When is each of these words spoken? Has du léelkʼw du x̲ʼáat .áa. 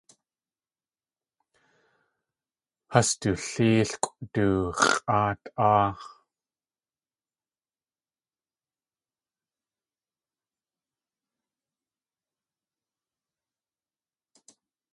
Has 2.93 3.09
du 3.21 3.29
léelkʼw 3.49 4.13
du 4.33 4.45
x̲ʼáat 4.83 5.41
.áa. 5.71 5.87